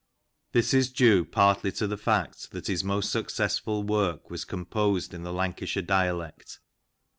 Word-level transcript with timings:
This 0.51 0.73
is 0.73 0.89
clue 0.89 1.23
partly 1.25 1.71
to 1.73 1.85
the 1.85 1.95
fact 1.95 2.49
that 2.53 2.65
his 2.65 2.83
most 2.83 3.11
successful 3.11 3.83
work 3.83 4.31
was 4.31 4.45
com 4.45 4.65
posed 4.65 5.13
in 5.13 5.21
the 5.21 5.31
Lancashire 5.31 5.83
dialect. 5.83 6.57